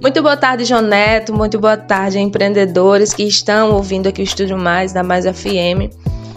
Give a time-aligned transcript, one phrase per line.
[0.00, 1.32] Muito boa tarde, João Neto.
[1.32, 5.90] Muito boa tarde, empreendedores que estão ouvindo aqui o Estúdio Mais da Mais FM.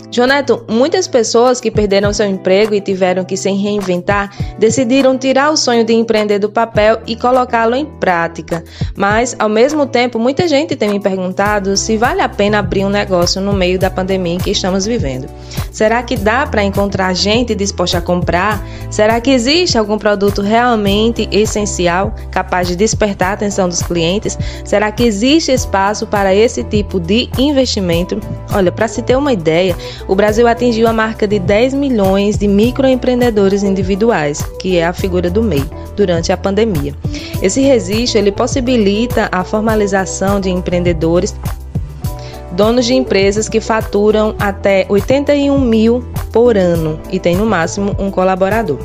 [0.10, 5.58] Joneto, muitas pessoas que perderam seu emprego e tiveram que se reinventar decidiram tirar o
[5.58, 8.64] sonho de empreender do papel e colocá-lo em prática.
[8.96, 12.90] Mas, ao mesmo tempo, muita gente tem me perguntado se vale a pena abrir um
[12.90, 15.28] negócio no meio da pandemia em que estamos vivendo.
[15.72, 18.66] Será que dá para encontrar gente disposta a comprar?
[18.90, 24.38] Será que existe algum produto realmente essencial, capaz de despertar a atenção dos clientes?
[24.64, 28.20] Será que existe espaço para esse tipo de investimento?
[28.54, 29.76] Olha, para se ter uma ideia,
[30.08, 35.30] o Brasil atingiu a marca de 10 milhões de microempreendedores individuais, que é a figura
[35.30, 35.64] do MEI,
[35.96, 36.94] durante a pandemia.
[37.42, 41.36] Esse registro ele possibilita a formalização de empreendedores
[42.52, 48.10] donos de empresas que faturam até 81 mil por ano e tem no máximo um
[48.10, 48.80] colaborador.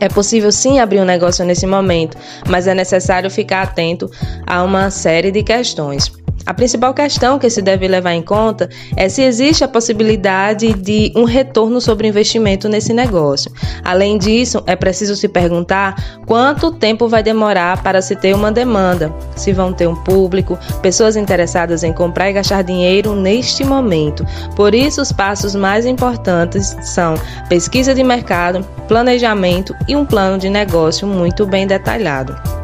[0.00, 2.16] É possível sim abrir um negócio nesse momento,
[2.48, 4.10] mas é necessário ficar atento
[4.46, 6.12] a uma série de questões.
[6.48, 11.12] A principal questão que se deve levar em conta é se existe a possibilidade de
[11.14, 13.52] um retorno sobre o investimento nesse negócio.
[13.84, 19.14] Além disso, é preciso se perguntar quanto tempo vai demorar para se ter uma demanda,
[19.36, 24.24] se vão ter um público, pessoas interessadas em comprar e gastar dinheiro neste momento.
[24.56, 27.14] Por isso, os passos mais importantes são
[27.50, 32.57] pesquisa de mercado, planejamento e um plano de negócio muito bem detalhado.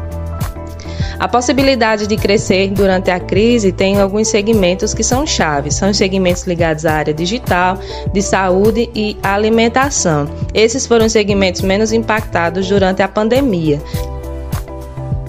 [1.19, 5.97] A possibilidade de crescer durante a crise tem alguns segmentos que são chaves, são os
[5.97, 7.79] segmentos ligados à área digital,
[8.13, 10.29] de saúde e alimentação.
[10.53, 13.81] Esses foram os segmentos menos impactados durante a pandemia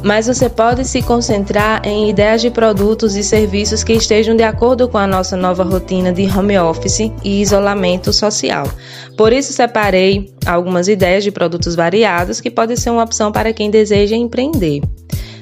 [0.06, 4.88] mas você pode se concentrar em ideias de produtos e serviços que estejam de acordo
[4.88, 8.70] com a nossa nova rotina de home office e isolamento social.
[9.16, 13.68] Por isso, separei algumas ideias de produtos variados que podem ser uma opção para quem
[13.68, 14.80] deseja empreender.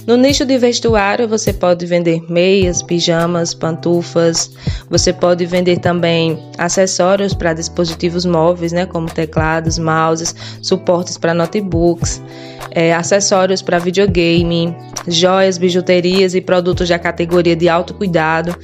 [0.07, 4.51] No nicho de vestuário, você pode vender meias, pijamas, pantufas.
[4.91, 12.23] Você pode vender também acessórios para dispositivos móveis, né, como teclados, mouses, suportes para notebooks,
[12.71, 14.77] é, acessórios para videogame,
[15.09, 18.55] joias, bijuterias e produtos da categoria de autocuidado.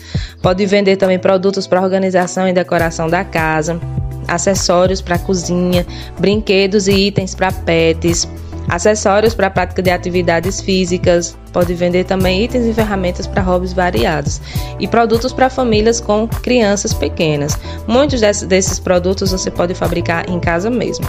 [0.43, 3.81] Pode vender também produtos para organização e decoração da casa,
[4.29, 5.87] acessórios para cozinha,
[6.19, 8.29] brinquedos e itens para pets
[8.71, 13.73] acessórios para a prática de atividades físicas, pode vender também itens e ferramentas para hobbies
[13.73, 14.41] variados
[14.79, 17.59] e produtos para famílias com crianças pequenas.
[17.87, 21.05] Muitos desses produtos você pode fabricar em casa mesmo.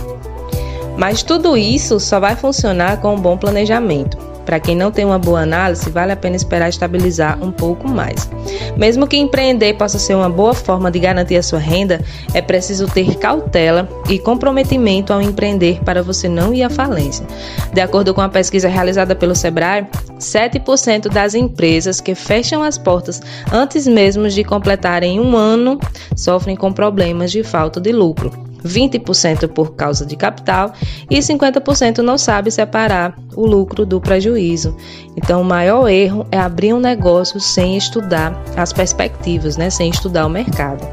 [0.98, 4.18] Mas tudo isso só vai funcionar com um bom planejamento.
[4.46, 8.30] Para quem não tem uma boa análise, vale a pena esperar estabilizar um pouco mais.
[8.78, 12.02] Mesmo que empreender possa ser uma boa forma de garantir a sua renda,
[12.34, 17.26] é preciso ter cautela e comprometimento ao empreender para você não ir à falência.
[17.74, 19.86] De acordo com a pesquisa realizada pelo Sebrae,
[20.20, 23.22] 7% das empresas que fecham as portas
[23.52, 25.80] antes mesmo de completarem um ano
[26.16, 28.41] sofrem com problemas de falta de lucro.
[28.64, 30.74] 20% por causa de capital
[31.10, 34.76] e 50% não sabe separar o lucro do prejuízo.
[35.16, 39.70] Então, o maior erro é abrir um negócio sem estudar as perspectivas, né?
[39.70, 40.88] sem estudar o mercado.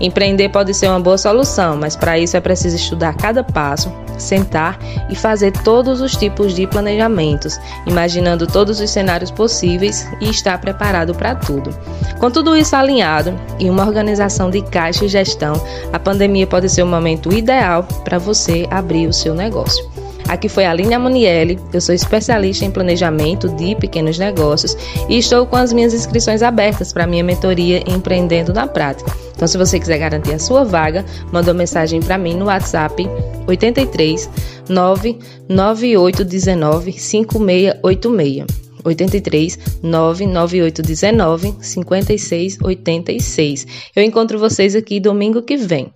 [0.00, 4.78] Empreender pode ser uma boa solução, mas para isso é preciso estudar cada passo, sentar
[5.08, 11.14] e fazer todos os tipos de planejamentos, imaginando todos os cenários possíveis e estar preparado
[11.14, 11.70] para tudo.
[12.18, 15.54] Com tudo isso alinhado e uma organização de caixa e gestão,
[15.92, 20.05] a pandemia pode ser o momento ideal para você abrir o seu negócio.
[20.28, 24.76] Aqui foi a Aline Amonielli, eu sou especialista em planejamento de pequenos negócios
[25.08, 29.08] e estou com as minhas inscrições abertas para a minha mentoria Empreendendo na Prática.
[29.34, 33.08] Então, se você quiser garantir a sua vaga, manda uma mensagem para mim no WhatsApp
[33.46, 34.28] 83
[34.68, 38.66] 99819 5686.
[38.84, 43.66] 83 99819 5686.
[43.94, 45.92] Eu encontro vocês aqui domingo que vem.